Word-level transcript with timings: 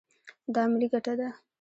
دا 0.53 0.61
ملي 0.71 0.87
ګټه 0.93 1.13
ده. 1.19 1.27